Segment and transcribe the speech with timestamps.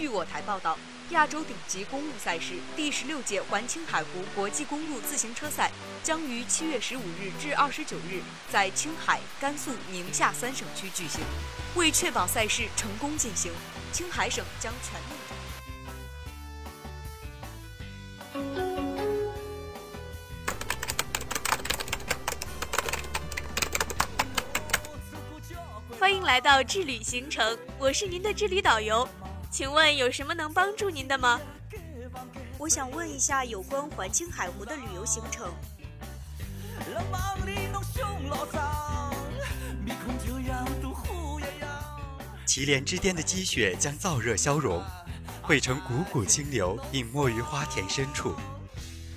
[0.00, 0.78] 据我台报道，
[1.10, 5.70] 亚洲顶级公路赛事第十六届环青海湖国际公路自行车赛
[6.02, 11.20] 将于七月十五日至二十九日在青海、甘肃、宁夏三省区举行。
[11.74, 13.52] 为确保赛事成功进行，
[13.92, 15.20] 青海省将全面。
[25.98, 29.06] 欢迎来到智旅行程，我是您的智旅导游，
[29.50, 31.40] 请问有什么能帮助您的吗？
[32.56, 35.52] 我想问一下有关环青海湖的旅游行程。
[42.46, 44.82] 祁连之巅的积雪将燥热消融，
[45.42, 48.34] 汇成汩汩清流，隐没于花田深处。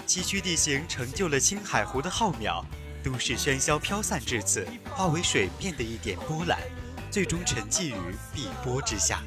[0.07, 2.63] 崎岖地形成就了青海湖的浩渺。
[3.03, 6.57] 都市喧嚣飘散至此，化为水面的一点波澜，
[7.11, 9.21] 最终沉寂于碧波之下。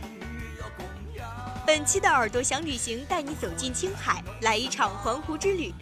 [1.67, 5.75] 本期的耳朵想旅行带你走进青海，来一场环湖之旅。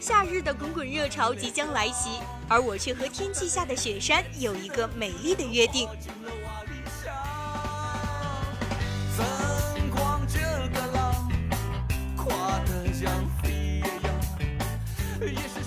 [0.00, 5.88] 夏日的滚滚热潮即将来袭，而我却和天际下的雪山有一个美丽的约定。
[15.20, 15.63] 大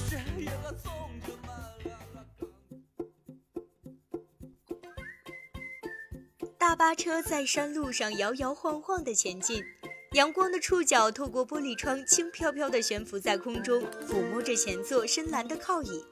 [6.77, 9.63] 巴车在山路上摇摇晃晃地前进，
[10.11, 16.05] 阳光的触角透过玻璃窗，轻飘飘地悬浮在空中，抚摸着前座深蓝的靠椅。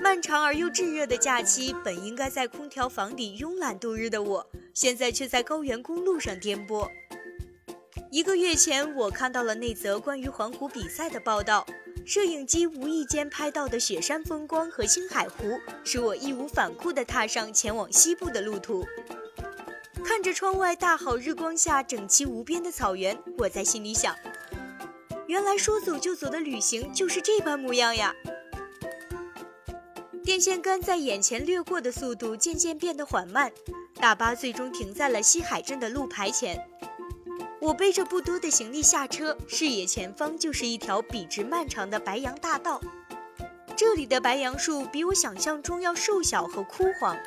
[0.00, 6.88] 漫长而又炙热的假期，本应该在空调房里慵懒度日的我，现在却在高原公路上颠簸。
[8.10, 11.66] 一个月前，我看到了那则关于环湖比赛的报道，
[12.06, 18.82] 摄影机无意间拍到的雪山风光和青海湖，使我义无反顾地踏上前往西部的路途。
[20.06, 24.14] 看着窗外大好日光下整齐无边的草原，我在心里想：
[25.26, 28.14] 原来说走就走的旅行就是这般模样呀！
[30.22, 33.50] 电线杆在眼前掠过的速度渐渐变得缓慢，
[33.96, 36.64] 大巴最终停在了西海镇的路牌前。
[37.60, 42.80] 我背着不多的行李下车，视野前方就是一条笔直漫长的白杨大道。
[43.76, 47.18] 这里的白杨树比我想象中要瘦小和枯黄。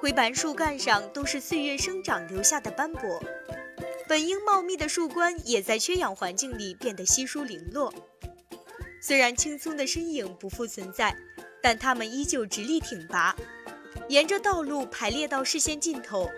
[0.00, 3.20] 灰板树干上都是岁月生长留下的斑驳，
[4.06, 7.92] 本应茂密的树冠也在缺氧环境里变得稀疏零落。
[9.00, 11.16] 虽然青葱的身影不复存在，
[11.60, 13.34] 但它们依旧直立挺拔，
[14.08, 16.30] 沿着道路排列到视线尽头。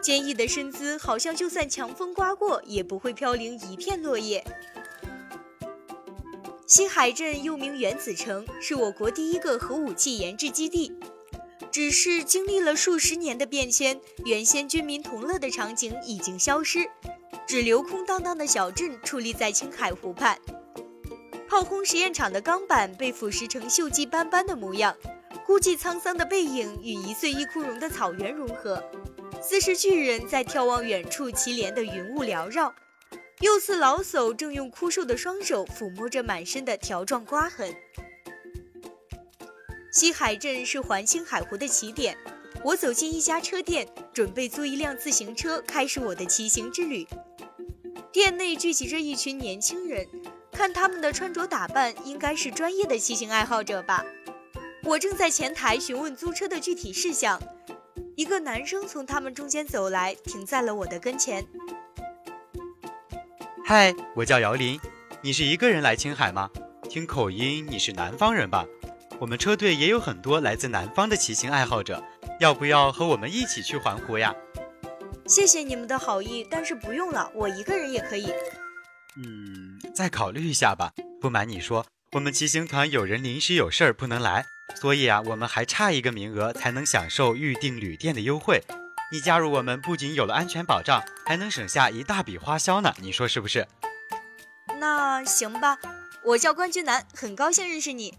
[0.00, 4.44] 坚毅的身姿，好像就算强风刮过，也不会飘零一片落叶。
[6.66, 10.98] 西海镇又名原子城，是我国第一个核武器研制基地。
[11.70, 16.88] 只是经历了数十年的变迁，原先军民同乐的场景已经消失，
[17.46, 20.36] 只留空荡荡的小镇矗立在青海湖畔。
[21.48, 24.96] 炮轰实验场的钢板被腐蚀成锈迹斑斑的模样，
[25.46, 28.82] 孤寂沧桑的背影与一岁一枯荣的草原融合，
[29.40, 32.74] 似是巨人在眺望远处祁连的云雾缭绕，
[33.40, 37.74] 又似老叟正用枯瘦的双手抚摸着满身的条状刮痕。
[39.92, 42.16] 西海镇是环青海湖的起点。
[42.62, 47.06] 我走进一家车店，准备租一辆自行车，开始我的骑行之旅。
[48.12, 50.06] 店内聚集着一群年轻人，
[50.52, 54.04] 看他们的穿着打扮，应该是专业的骑行爱好者吧。
[54.84, 57.40] 我正在前台询问租车的具体事项，
[58.14, 61.44] 一个男生从他们中间走来，停在了我的跟前。
[63.64, 64.78] 嗨，我叫姚林，
[65.22, 66.50] 你是一个人来青海吗？
[66.88, 68.66] 听口音，你是南方人吧？
[69.20, 72.02] 我们车队也有很多来自南方的骑行爱好者，
[72.40, 74.34] 要不要和我们一起去环湖呀？
[75.26, 78.32] 谢谢你们的好意，但是不用了，我一个人也可以。
[79.16, 80.92] 嗯，再考虑一下吧。
[81.20, 88.62] 不瞒你说，我们骑行团有人临时有事儿不能来，所以啊，我们还差一个名额才能享受预订旅店的优惠。
[89.12, 92.94] 你加入我们不仅有了安全保障，还能省下一大笔花销呢。
[93.02, 93.68] 你说是不是？
[94.78, 95.78] 那行吧，
[96.24, 98.14] 我叫关君南，很高兴认识你。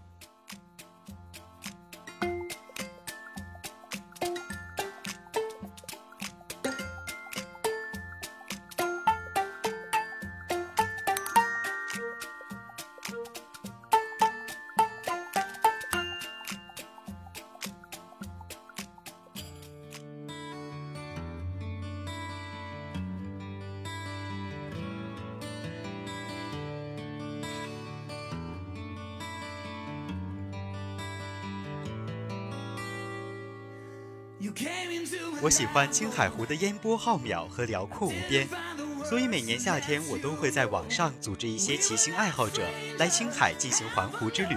[35.42, 38.48] 我喜欢青海湖的烟波浩渺和辽阔无边，
[39.03, 42.63] 所以每年夏天我都会在网上组织一些骑行爱好者
[42.98, 44.56] 来青海进行环湖之旅。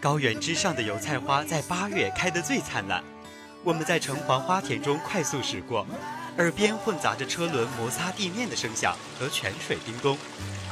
[0.00, 3.02] 高原之上的油菜花在八月开得最灿烂，
[3.64, 5.86] 我们在橙黄花田中快速驶过，
[6.38, 10.16] 耳边混杂着车轮摩擦地面的声响和泉水叮咚，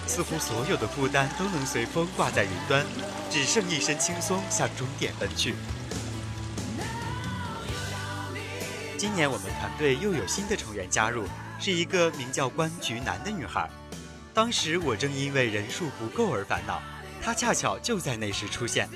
[0.06, 2.84] 似乎所有的负担都能随风挂在云端，
[3.30, 5.54] 只剩一身轻松向终点奔去。
[9.00, 11.24] 今年我们团队又有新的成员加入，
[11.58, 13.66] 是一个名叫关菊南的女孩。
[14.34, 16.82] 当时我正因为人数不够而烦恼，
[17.22, 18.86] 她恰巧就在那时出现。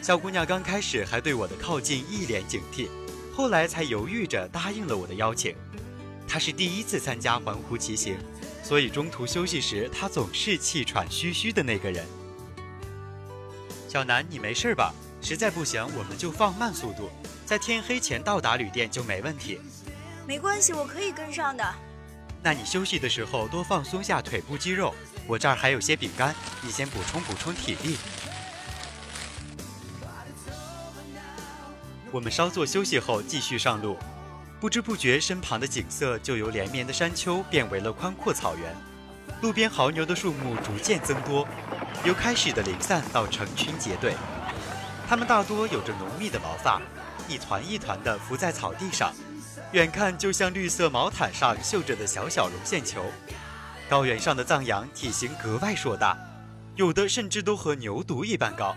[0.00, 2.86] 小姑娘刚开始还对我的靠近一脸警惕，
[3.34, 5.56] 后来才犹豫着答应了我的邀请。
[6.28, 8.16] 她是第一次参加环湖骑行，
[8.62, 12.06] 所以中途休息时她总是气喘吁吁的那个人。
[13.88, 14.94] 小南，你没事吧？
[15.20, 17.10] 实在不行，我们就放慢速度。
[17.44, 19.60] 在天黑前到达旅店就没问题。
[20.26, 21.64] 没关系，我可以跟上的。
[22.42, 24.94] 那你休息的时候多放松下腿部肌肉，
[25.26, 27.96] 我这儿还有些饼干，你先补充补充体力。
[32.10, 33.98] 我们稍作休息后继续上路，
[34.60, 38.74] 不知不觉身旁的景色就由连绵的山丘变为了宽阔草原，
[39.42, 41.46] 路边牦牛的数目逐渐增多，
[42.04, 44.14] 由开始的零散到成群结队，
[45.08, 46.80] 它们大多有着浓密的毛发。
[47.28, 49.12] 一团一团地浮在草地上，
[49.72, 53.04] 远看就像绿色毛毯上绣着的小小绒线球。
[53.88, 56.16] 高原上的藏羊体型格外硕大，
[56.76, 58.74] 有的甚至都和牛犊一般高。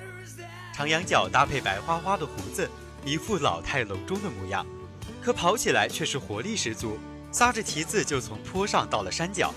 [0.74, 2.70] 长羊角搭配白花花的胡子，
[3.04, 4.66] 一副老态龙钟的模样，
[5.22, 7.00] 可跑起来却是活力十足，
[7.32, 9.54] 撒着蹄子就从坡上到了山脚。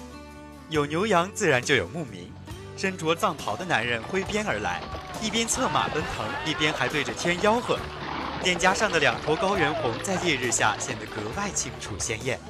[0.69, 2.33] 有牛羊，自然就有牧民。
[2.77, 4.81] 身着藏袍的男人挥鞭而来，
[5.21, 7.79] 一边策马奔腾，一边还对着天吆喝。
[8.43, 12.41] 脸颊上的两坨高原红在烈日下显得格外清楚鲜艳。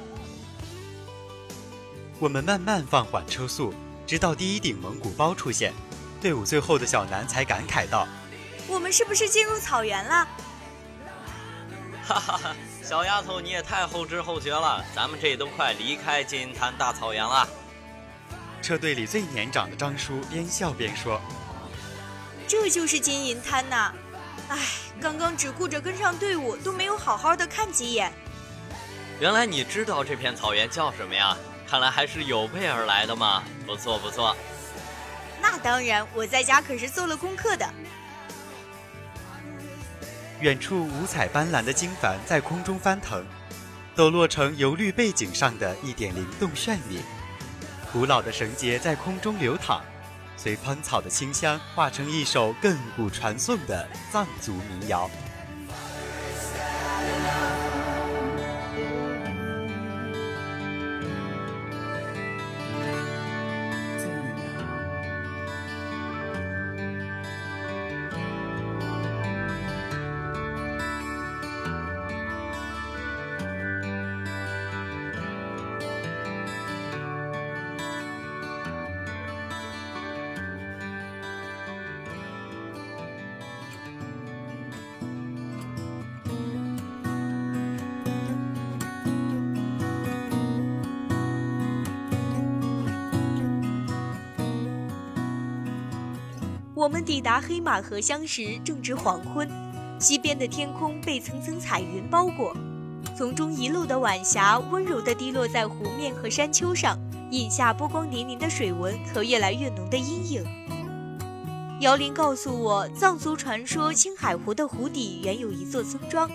[2.17, 3.73] 我们慢慢放缓车速，
[4.07, 5.73] 直到第一顶蒙古包出现，
[6.21, 8.07] 队伍最后的小南才感慨道
[8.69, 10.27] ：“我们是不是进入草原了？”
[12.07, 17.47] 哈哈哈，小丫头你也太后知后觉了，咱们这都快离开金银滩大草原了。
[18.61, 21.19] 车队里最年长的张叔边笑边说
[22.47, 23.91] ：“这就是金银滩呐。”
[24.49, 24.57] 唉，
[24.99, 28.11] 刚刚只顾着跟上队伍，都没有好好的看几眼。
[29.19, 31.37] 原来你知道这片草原叫什么呀？
[31.67, 33.43] 看来还是有备而来的嘛。
[33.65, 34.35] 不错不错。
[35.41, 37.65] 那当然，我在家可是做了功课的。
[40.41, 43.25] 远处五彩斑斓的经幡在空中翻腾，
[43.95, 46.99] 抖落成油绿背景上的一点灵动绚丽。
[47.93, 49.81] 古老的绳结在空中流淌。
[50.41, 55.07] 随芳草的清香，化成一首亘古传颂的藏族民谣。
[96.81, 99.47] 我们抵达黑马河乡时正值黄昏，
[99.99, 102.57] 西边的天空被层层彩云包裹，
[103.15, 106.97] 从中遗漏的晚霞温柔地滴落在湖面和山丘上，
[107.29, 110.43] 印下波光粼粼的水纹和越来越浓的阴影。
[111.81, 116.27] 姚林告诉我，藏族传说青海湖的湖底原有一座村庄，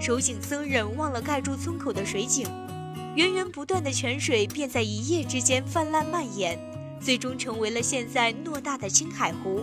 [0.00, 2.48] 守井僧人忘了盖住村口的水井，
[3.14, 6.58] 源源不断的泉水便在一夜之间泛滥蔓延。
[7.04, 9.62] 最终成为了现在偌大的青海湖。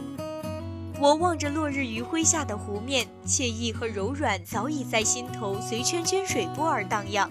[0.99, 7.27] 我望着落日余晖下的湖面，惬意和柔软早已在心头随圈圈水波而荡漾。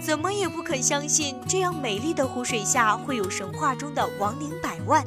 [0.00, 5.04] 怎么也不肯相信，这样美丽的湖水下会有神话中的亡灵百万。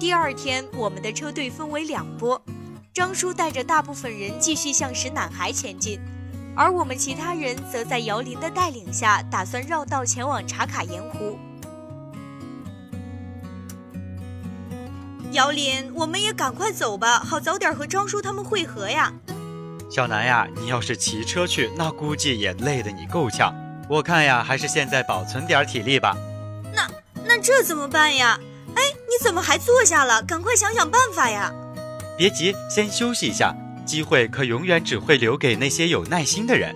[0.00, 2.42] 第二天，我们的车队分为两波，
[2.92, 6.00] 张叔带着大部分人继续向石南海前进。
[6.54, 11.38] 而我们其他人则在姚林的带领下，打算绕道前往茶卡盐湖。
[15.32, 19.12] 姚林，我们也赶快走吧，好早点和张叔他们会合呀。
[19.90, 23.54] 小南呀，你要是骑车去，那估计也累得你够呛。
[23.88, 26.16] 我看呀，还是现在保存点体力吧。
[26.74, 26.88] 那
[27.24, 28.38] 那这怎么办呀？
[28.74, 30.22] 哎，你怎么还坐下了？
[30.22, 31.50] 赶快想想办法呀！
[32.16, 33.54] 别急，先休息一下。
[33.84, 36.74] 机会可永远只会留给那些有耐心的人。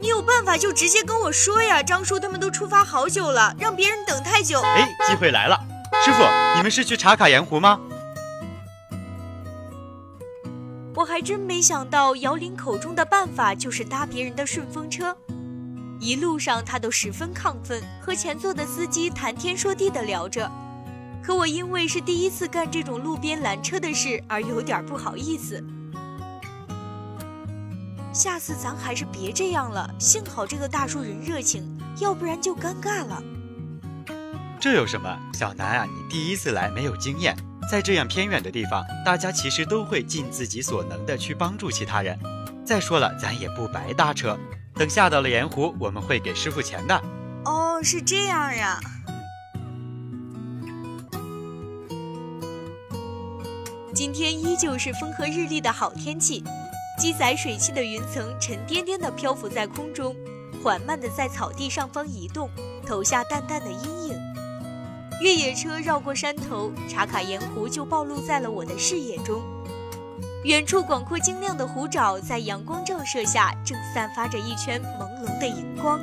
[0.00, 1.82] 你有办法就直接跟我说呀！
[1.82, 4.60] 张叔他们都出发好久了，让别人等太久。
[4.60, 5.56] 哎，机会来了，
[6.04, 6.22] 师傅，
[6.56, 7.80] 你们是去茶卡盐湖吗？
[10.94, 15.16] 我还真没想到，姚林口中的办法就是搭别人的顺风车。
[16.00, 20.50] 一路上他都十分亢奋，和前座的司机谈天说地的聊着。
[21.22, 25.64] 可我因为是第一次干这种路边拦车的事，而有点不好意思。
[28.12, 29.88] 下次咱还是别这样了。
[29.98, 31.64] 幸好这个大叔人热情，
[31.98, 33.22] 要不然就尴尬了。
[34.60, 35.18] 这有什么？
[35.32, 37.34] 小南啊，你第一次来没有经验，
[37.70, 42.18] 在这样偏远的地方，大家其实都会尽自己所能的去帮助其他人。
[42.64, 44.38] 再说了，咱也不白搭车。
[44.74, 47.02] 等下到了盐湖，我们会给师傅钱的。
[47.44, 48.78] 哦，是这样呀。
[53.94, 56.44] 今天依旧是风和日丽的好天气。
[57.02, 60.14] 积载水汽的云层沉甸甸地漂浮在空中，
[60.62, 62.48] 缓慢地在草地上方移动，
[62.86, 64.16] 投下淡淡的阴影。
[65.20, 69.42] 越野车绕过山头，茶卡盐湖就暴露在了我的视野中。
[70.44, 76.00] 远处广阔晶亮的湖沼，在阳光照射下，正散发着一圈朦胧的荧光。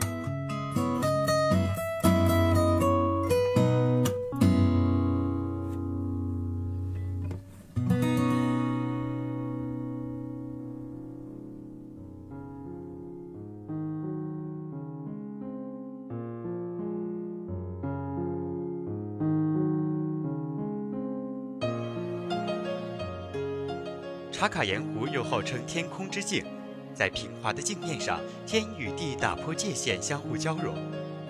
[24.39, 26.45] 茶卡盐湖又号称天空之镜，
[26.93, 30.77] 在平滑的镜面上，天与地打破界限，相互交融。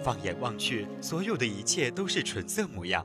[0.04, 3.04] 放眼望去，所有的一切都是纯色模样。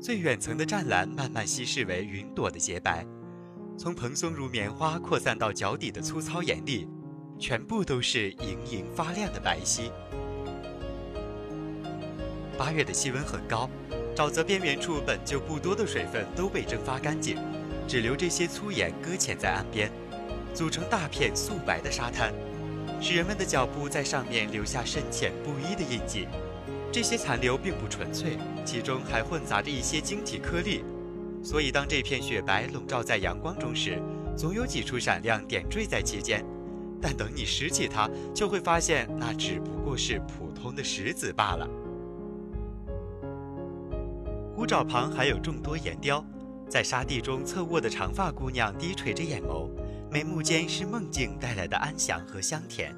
[0.00, 3.04] 最远层的湛蓝慢慢稀释为云朵的洁白，
[3.76, 6.86] 从蓬松如棉花扩散到脚底的粗糙岩砾，
[7.36, 9.90] 全部都是莹莹发亮的白皙。
[12.56, 13.68] 八月的气温很高，
[14.14, 17.38] 沼泽边缘处本就不多的水分都被蒸发干净。
[17.90, 19.90] 只留这些粗盐搁浅在岸边，
[20.54, 22.32] 组成大片素白的沙滩，
[23.00, 26.28] 使人们的脚步在上面留下深浅不一的印记。
[26.92, 30.84] 这些残留并不纯粹，其中还混杂着一些晶体颗粒，
[31.42, 34.00] 所以当这片雪白笼罩在阳光中时，
[34.36, 36.46] 总有几处闪亮点缀在其间。
[37.02, 41.68] 但等你拾起它，就会发现那只不过是普通的石子罢了。
[44.54, 46.24] 湖沼旁还有众多岩雕。
[46.70, 49.68] 在沙地中侧卧的长发姑娘低垂着眼眸，
[50.08, 52.94] 眉目间是梦境带来的安详和香甜。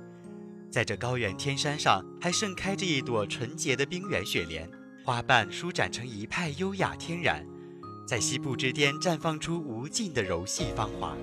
[0.70, 4.68] 在这高原天山上，还盛开着一朵纯洁的冰原雪莲，
[5.02, 7.46] 花瓣舒展成一派优雅天然，
[8.06, 11.16] 在西部之巅绽放出无尽的柔细芳华。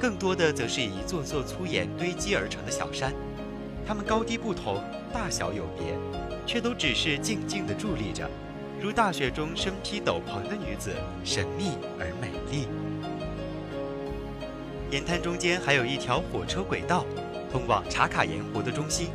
[0.00, 3.12] 更多的则是一座座粗岩堆积而成的小山，
[3.86, 4.82] 它们高低不同，
[5.12, 5.94] 大小有别，
[6.46, 8.26] 却都只是静静地伫立着。
[8.80, 10.94] 如大雪中身披斗篷的女子，
[11.24, 12.68] 神秘而美丽。
[14.90, 17.04] 岩滩中间还有一条火车轨道，
[17.50, 19.08] 通往茶卡盐湖的中心。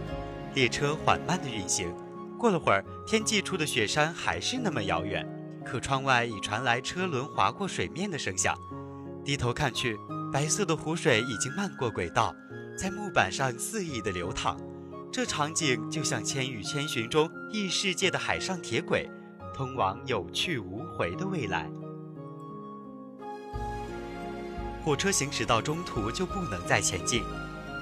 [0.53, 1.91] 列车缓慢地运行，
[2.38, 5.25] 过了会儿，天际处的雪山还是那么遥远，
[5.65, 8.55] 可窗外已传来车轮划过水面的声响。
[9.24, 9.98] 低头看去，
[10.32, 12.36] 白色的湖水已经漫过轨道，
[12.77, 14.60] 在木板上肆意地流淌。
[15.12, 19.10] 这场景就像《千与千寻》中异世界的海上铁轨。
[19.53, 21.69] 通往有去无回的未来。
[24.83, 27.24] 火车行驶到中途就不能再前进，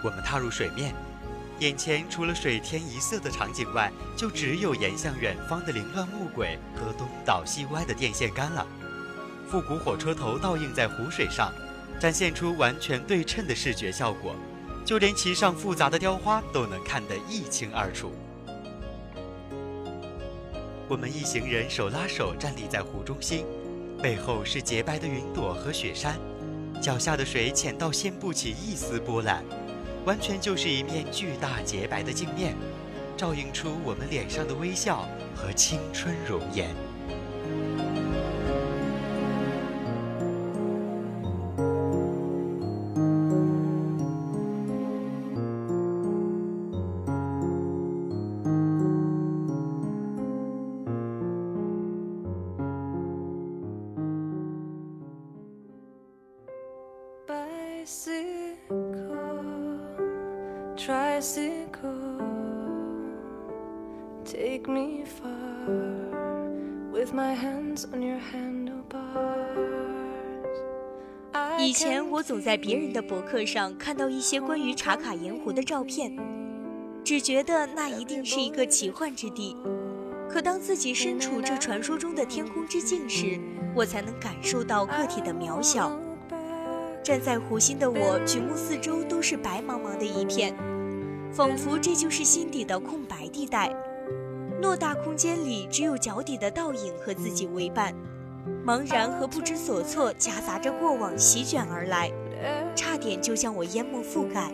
[0.03, 0.93] 我们踏入水面，
[1.59, 8.67] 眼前除了水天一色的场景外，就只有延向远方的凌乱木轨和东倒西歪的电线杆了。
[9.47, 11.51] 复古火车头倒映在湖水上，
[11.99, 14.35] 展现出完全对称的视觉效果，
[14.85, 18.11] 就连其上复杂的雕花都能看得一清二楚。
[20.91, 23.45] 我们一行人手拉手站立在湖中心，
[24.03, 26.19] 背后是洁白的云朵和雪山，
[26.81, 29.41] 脚下的水浅到掀不起一丝波澜，
[30.03, 32.57] 完全就是一面巨大洁白的镜面，
[33.15, 36.75] 照映出我们脸上的微笑和青春容颜。
[71.57, 76.15] 以前我总在别人的博客上看到一些关于茶卡盐湖的照片，
[77.03, 79.55] 只觉得那一定是一个奇幻之地。
[80.29, 83.39] 可当自己身处这传说中的天空之境时，
[83.75, 86.00] 我才能感受到个体的渺小。
[87.03, 90.55] 站在湖心的我，举目四周都是白茫茫的一片，
[91.31, 93.74] 仿佛这就是心底的空白地带。
[94.62, 97.91] 偌大空间里，只有脚底的倒影和自己为伴，
[98.63, 102.12] 茫然和不知所措夹杂着过往席卷而来，
[102.75, 104.51] 差点就将我淹没覆盖。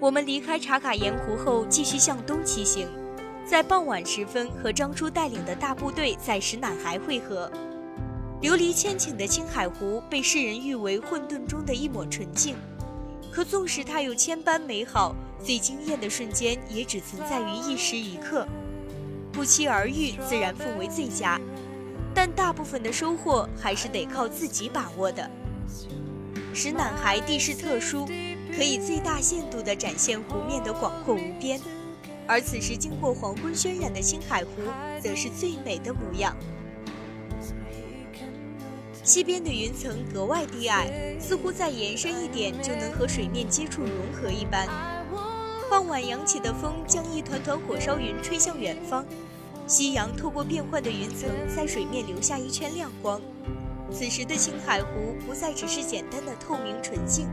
[0.00, 2.88] 我们离开茶卡盐湖后，继续向东骑行。
[3.46, 7.48] 在傍晚时分，和张叔带领的大部队在石楠海汇合。
[8.44, 12.54] 琉璃千顷的青海湖被世人誉为混沌中的一抹纯净，
[13.32, 18.46] 可纵使它有千般美好，最惊艳的瞬间也只存在于一时一刻。
[19.32, 21.40] 不期而遇，自然奉为最佳，
[22.14, 25.30] 但大部分的收获还是得靠自己把握的。
[26.52, 28.04] 石楠海地势特殊，
[28.54, 31.58] 可以最大限度地展现湖面的广阔无边。
[32.26, 34.50] 而此时经过黄昏渲染的青海湖，
[35.02, 36.36] 则是最美的模样。
[39.04, 40.88] 西边的云层格外低矮，
[41.20, 44.66] 似乎再延伸一点就能和水面接触融合一般。
[45.70, 49.04] 傍晚扬起的风将一团团火烧云吹向远方，
[49.66, 53.20] 夕阳透过变幻的云层在水面留下一圈亮光。
[53.92, 57.28] 此时的青海湖不再只是简单的透明纯净，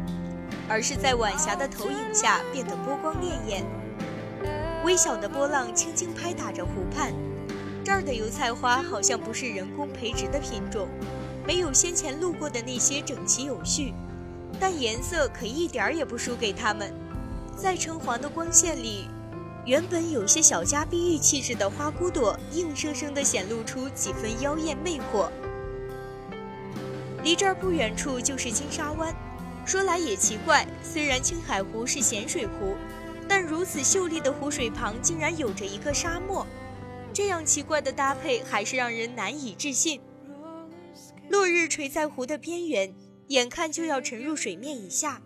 [0.67, 3.63] 而是在晚霞的投影下变得波光潋滟。
[4.83, 7.13] 微小的波浪轻轻拍打着湖畔，
[7.81, 10.89] 这儿的油菜花好像不是人工培植的品种，
[11.45, 13.93] 没有先前路过的那些整齐有序，
[14.59, 16.93] 但颜色可一点儿也不输给它们。
[17.55, 19.07] 在橙黄的光线里，
[19.65, 25.29] 原本有些小家碧玉气质的花骨朵，硬生生地显露出几分妖艳魅惑。
[27.23, 29.13] 离这儿不远处就是金沙湾，
[29.65, 32.75] 说来也奇怪，虽然青海湖是咸水湖。
[33.27, 36.45] 但如此秀丽的湖水旁竟然有着一个沙漠，
[37.13, 40.01] 这样奇怪的搭配还是让人难以置信。
[41.31, 42.93] 落日垂在湖的边缘，
[43.27, 45.21] 眼看就要沉入水面以下，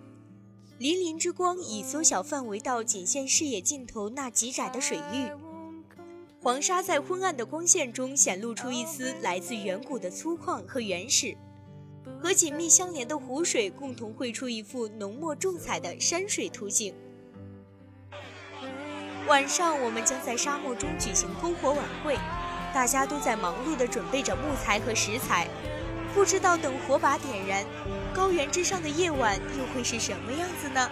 [0.78, 5.28] 粼粼之光已缩小范围到仅限视野尽头那极窄的水域。
[6.44, 11.36] 黄沙在昏暗的光线中显露出一丝来自远古的粗犷和原始，
[12.22, 16.94] 和紧密相连的湖水共同绘出一幅浓墨重彩的山水图景。
[19.28, 22.16] 晚上，我们将在沙漠中举行篝火晚会，
[22.72, 25.48] 大家都在忙碌地准备着木材和食材。
[26.16, 27.66] 不知道等火把点燃，
[28.14, 30.90] 高原之上的夜晚又会是什么样子呢？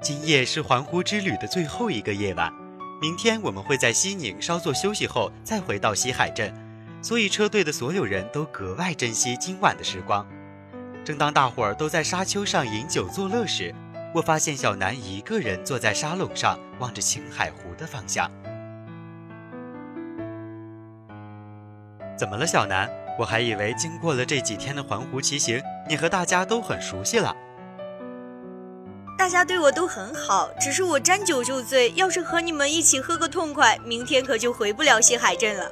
[0.00, 2.52] 今夜是环湖之旅的最后一个夜晚，
[3.00, 6.54] 明天我们会在西宁稍作休息后再回到西海镇，
[7.02, 10.24] 所以车队的所有人都格外珍惜今晚的时光。
[11.04, 13.74] 正当大伙儿都在沙丘上饮酒作乐时，
[14.14, 18.30] 我发现小南一个人坐在沙垄上，望着青海湖的方向。
[22.16, 22.88] 怎么了，小南？
[23.18, 27.34] 我还以为经过了这几天的环湖骑行，你和大家都很熟悉了。
[29.18, 31.92] 大家对我都很好，只是我沾酒就醉。
[31.96, 35.68] 要是和你们一起喝个痛快，明天可就回不了西海镇了。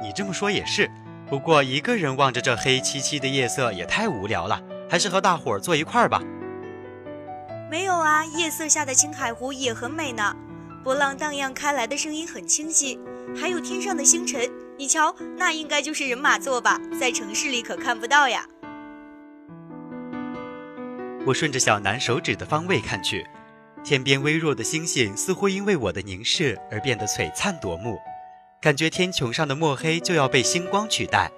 [0.00, 0.88] 你这么说也是，
[1.28, 6.22] 不过一个人望着这黑漆漆的夜色也太无聊了，还是和大伙儿坐一块儿吧。
[7.68, 10.34] 没有啊，夜色下的青海湖也很美呢，
[10.84, 12.98] 波浪荡漾开来的声音很清晰，
[13.36, 14.48] 还有天上的星辰，
[14.78, 18.46] 你瞧，那应该就是人马座吧，在城市里可看不到呀。
[21.28, 23.26] 我顺着小南手指的方位看去，
[23.84, 27.98] 天边微弱的星星似乎因为我的凝视而变得璀璨夺目，
[28.62, 31.30] 感觉天穹上的墨黑就要被星光取代。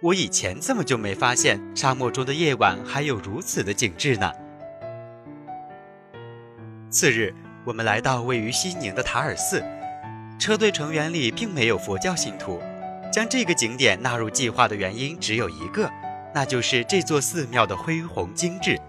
[0.00, 4.32] 我以前怎么就没发现沙漠中的夜晚还有如此的景致呢？
[6.88, 7.34] 次日，
[7.66, 9.62] 我们来到位于西宁的塔尔寺，
[10.38, 12.62] 车队成员里并没有佛教信徒，
[13.12, 15.90] 将这个景点纳入计划的原因只有一个，
[16.34, 18.80] 那就是这座寺庙的恢宏精致。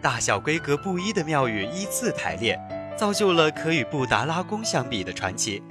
[0.00, 2.58] 大小规格不一的庙宇依次排列，
[2.96, 5.62] 造就了可与布达拉宫相比的传奇。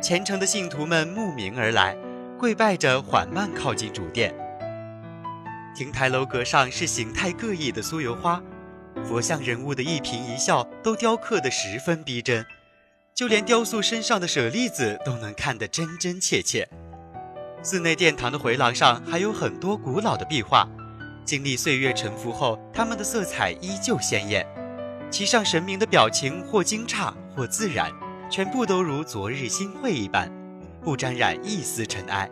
[0.00, 1.96] 虔诚的信徒们慕名而来，
[2.38, 4.34] 跪拜着缓慢靠近主殿。
[5.74, 8.40] 亭台楼阁上是形态各异的酥油花，
[9.04, 12.46] 佛像人物的一颦一笑都雕刻得十分逼真，
[13.12, 16.68] 就连雕塑身上的舍利子都能看得真真切切。
[17.62, 20.68] 寺内殿堂的回廊上还有很多古老的壁画，
[21.24, 24.46] 经历岁月沉浮后，它们的色彩依旧鲜艳。
[25.10, 27.90] 其上神明的表情或惊诧或自然，
[28.30, 30.30] 全部都如昨日新会一般，
[30.82, 32.28] 不沾染一丝尘埃。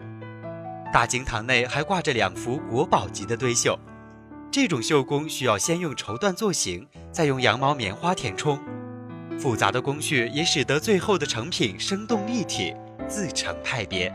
[0.92, 3.78] 大经堂内还挂着两幅国宝级的堆绣，
[4.50, 8.58] 这种绣工需要先用绸缎做形，再用羊毛、棉花填充，
[9.38, 12.74] 复杂的工序也使得最后的成品生动立体，
[13.08, 14.12] 自成派别。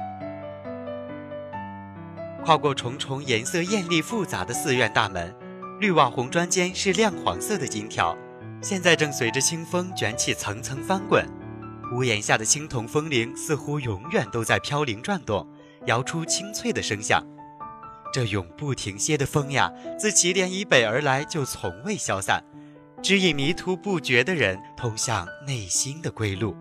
[2.48, 5.36] 跨过重重颜色艳丽复杂的寺院大门，
[5.82, 8.18] 绿瓦红砖间是亮黄色的金条，
[8.62, 11.26] 现在正随着清风卷起层层翻滚。
[11.94, 15.46] 屋檐下的青铜风铃似乎永远都在飘零转动。
[15.88, 17.22] 摇出清脆的声响，
[18.14, 22.42] 这永不停歇的风呀，自祁连以北而来就从未消散，
[23.04, 26.56] 指引迷途不绝的人通向内心的归路。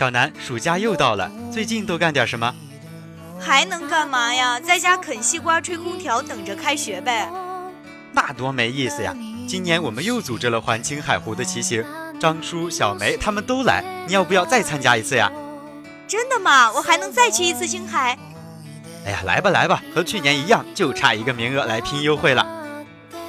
[0.00, 2.54] 小南，暑假又到了，最近都干点什么？
[3.38, 4.58] 还能干嘛呀？
[4.58, 7.28] 在家啃西瓜、吹空调，等着开学呗。
[8.10, 9.14] 那多没意思呀！
[9.46, 11.84] 今年我们又组织了环青海湖的骑行，
[12.18, 15.30] 张叔、小梅他们都来，你要不要再参加一次呀？
[16.08, 16.72] 真的吗？
[16.72, 18.16] 我还能再去一次青海？
[19.04, 22.46] 哎呀，来吧来吧，和去年一样，就差一个名额来拼优惠了。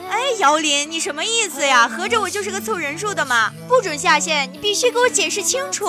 [0.10, 1.90] 哎，姚林，你什么意思呀？
[1.90, 3.52] 合着我就是个凑人数的嘛？
[3.68, 4.50] 不准下线！
[4.54, 5.86] 你必须给我解释清楚。